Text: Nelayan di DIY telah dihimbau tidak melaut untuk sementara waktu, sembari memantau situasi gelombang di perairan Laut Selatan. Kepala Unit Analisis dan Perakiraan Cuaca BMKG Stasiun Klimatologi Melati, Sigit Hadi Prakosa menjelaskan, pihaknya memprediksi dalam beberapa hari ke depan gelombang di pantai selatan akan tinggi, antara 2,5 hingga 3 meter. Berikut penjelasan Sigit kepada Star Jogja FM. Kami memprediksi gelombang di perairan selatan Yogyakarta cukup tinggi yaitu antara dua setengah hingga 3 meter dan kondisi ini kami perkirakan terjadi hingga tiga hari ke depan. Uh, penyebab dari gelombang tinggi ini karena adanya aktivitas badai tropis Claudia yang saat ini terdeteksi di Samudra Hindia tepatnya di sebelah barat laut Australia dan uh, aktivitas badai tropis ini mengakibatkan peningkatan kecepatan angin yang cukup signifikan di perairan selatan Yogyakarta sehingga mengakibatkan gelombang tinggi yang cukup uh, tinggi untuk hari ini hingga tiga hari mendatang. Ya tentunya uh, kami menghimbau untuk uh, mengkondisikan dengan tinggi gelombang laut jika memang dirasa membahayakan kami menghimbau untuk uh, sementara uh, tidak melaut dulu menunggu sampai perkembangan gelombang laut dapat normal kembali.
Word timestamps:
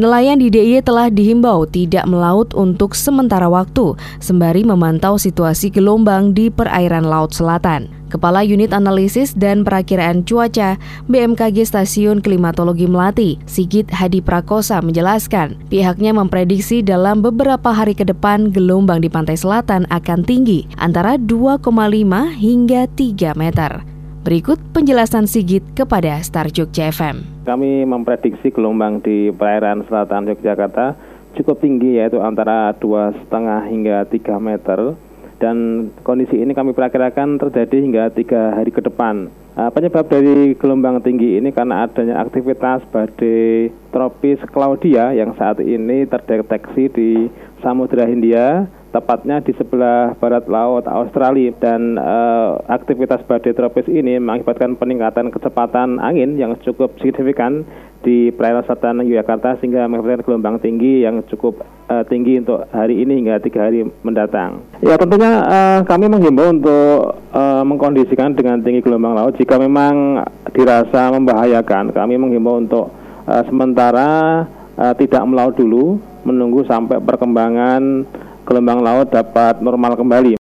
Nelayan 0.00 0.40
di 0.40 0.48
DIY 0.48 0.88
telah 0.88 1.12
dihimbau 1.12 1.68
tidak 1.68 2.08
melaut 2.08 2.56
untuk 2.56 2.96
sementara 2.96 3.52
waktu, 3.52 3.92
sembari 4.16 4.64
memantau 4.64 5.20
situasi 5.20 5.68
gelombang 5.68 6.32
di 6.32 6.48
perairan 6.48 7.04
Laut 7.04 7.36
Selatan. 7.36 7.92
Kepala 8.08 8.40
Unit 8.40 8.72
Analisis 8.72 9.36
dan 9.36 9.60
Perakiraan 9.60 10.24
Cuaca 10.24 10.80
BMKG 11.04 11.68
Stasiun 11.68 12.24
Klimatologi 12.24 12.88
Melati, 12.88 13.36
Sigit 13.44 13.92
Hadi 13.92 14.24
Prakosa 14.24 14.80
menjelaskan, 14.80 15.60
pihaknya 15.68 16.16
memprediksi 16.16 16.80
dalam 16.80 17.20
beberapa 17.20 17.68
hari 17.68 17.92
ke 17.92 18.08
depan 18.08 18.48
gelombang 18.48 19.04
di 19.04 19.12
pantai 19.12 19.36
selatan 19.36 19.84
akan 19.92 20.24
tinggi, 20.24 20.64
antara 20.80 21.20
2,5 21.20 21.60
hingga 22.40 22.88
3 22.96 23.36
meter. 23.36 23.99
Berikut 24.20 24.60
penjelasan 24.76 25.24
Sigit 25.24 25.64
kepada 25.72 26.20
Star 26.20 26.52
Jogja 26.52 26.92
FM. 26.92 27.24
Kami 27.48 27.88
memprediksi 27.88 28.52
gelombang 28.52 29.00
di 29.00 29.32
perairan 29.32 29.80
selatan 29.88 30.28
Yogyakarta 30.28 30.92
cukup 31.40 31.64
tinggi 31.64 31.96
yaitu 31.96 32.20
antara 32.20 32.76
dua 32.76 33.16
setengah 33.16 33.64
hingga 33.64 34.04
3 34.04 34.36
meter 34.36 34.92
dan 35.40 35.88
kondisi 36.04 36.36
ini 36.36 36.52
kami 36.52 36.76
perkirakan 36.76 37.40
terjadi 37.40 37.80
hingga 37.80 38.04
tiga 38.12 38.60
hari 38.60 38.68
ke 38.68 38.84
depan. 38.84 39.32
Uh, 39.56 39.72
penyebab 39.72 40.04
dari 40.12 40.52
gelombang 40.52 41.00
tinggi 41.00 41.40
ini 41.40 41.48
karena 41.48 41.88
adanya 41.88 42.20
aktivitas 42.20 42.84
badai 42.92 43.72
tropis 43.88 44.36
Claudia 44.52 45.16
yang 45.16 45.32
saat 45.40 45.64
ini 45.64 46.04
terdeteksi 46.04 46.92
di 46.92 47.10
Samudra 47.64 48.04
Hindia 48.04 48.68
tepatnya 48.90 49.38
di 49.38 49.54
sebelah 49.54 50.18
barat 50.18 50.50
laut 50.50 50.82
Australia 50.90 51.54
dan 51.62 51.94
uh, 51.94 52.58
aktivitas 52.66 53.22
badai 53.22 53.54
tropis 53.54 53.86
ini 53.86 54.18
mengakibatkan 54.18 54.74
peningkatan 54.74 55.30
kecepatan 55.30 56.02
angin 56.02 56.34
yang 56.34 56.58
cukup 56.58 56.98
signifikan 56.98 57.62
di 58.00 58.32
perairan 58.32 58.64
selatan 58.64 59.04
Yogyakarta 59.06 59.60
sehingga 59.60 59.86
mengakibatkan 59.86 60.26
gelombang 60.26 60.56
tinggi 60.58 61.04
yang 61.04 61.22
cukup 61.30 61.62
uh, 61.86 62.02
tinggi 62.08 62.40
untuk 62.42 62.66
hari 62.74 62.98
ini 62.98 63.22
hingga 63.22 63.38
tiga 63.38 63.68
hari 63.68 63.86
mendatang. 64.02 64.64
Ya 64.82 64.98
tentunya 64.98 65.44
uh, 65.44 65.80
kami 65.86 66.10
menghimbau 66.10 66.50
untuk 66.50 67.20
uh, 67.30 67.62
mengkondisikan 67.62 68.34
dengan 68.34 68.58
tinggi 68.64 68.82
gelombang 68.82 69.14
laut 69.14 69.36
jika 69.38 69.60
memang 69.60 70.24
dirasa 70.50 71.12
membahayakan 71.14 71.94
kami 71.94 72.18
menghimbau 72.18 72.58
untuk 72.58 72.90
uh, 73.28 73.42
sementara 73.46 74.42
uh, 74.74 74.94
tidak 74.96 75.22
melaut 75.28 75.54
dulu 75.54 76.00
menunggu 76.24 76.64
sampai 76.68 77.00
perkembangan 77.00 78.04
gelombang 78.50 78.82
laut 78.82 79.06
dapat 79.14 79.62
normal 79.62 79.94
kembali. 79.94 80.39